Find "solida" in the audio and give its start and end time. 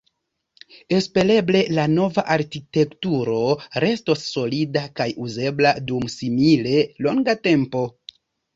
4.31-4.85